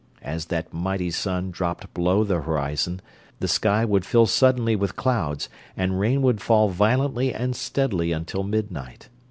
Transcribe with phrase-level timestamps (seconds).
[0.23, 3.01] As that mighty sun dropped below the horizon
[3.39, 8.41] the sky would fill suddenly with clouds and rain would fall violently and steadily until
[8.41, 9.09] midnight.